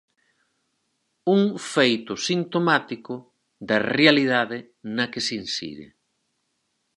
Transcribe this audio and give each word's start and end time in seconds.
Un 1.35 1.41
feito 1.73 2.13
sintomático 2.27 3.13
da 3.67 3.77
realidade 3.97 4.57
na 4.95 5.05
que 5.11 5.21
se 5.25 5.33
insire. 5.43 5.87